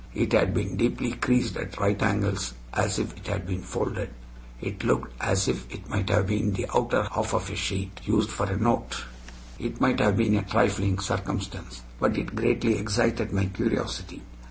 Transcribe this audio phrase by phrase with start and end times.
[0.15, 4.09] It had been deeply creased at right angles as if it had been folded;
[4.59, 8.31] it looked as if it might have been the outer half of a sheet used
[8.31, 9.03] for a note.
[9.59, 14.23] It might have been a trifling circumstance, but it greatly excited my curiosity.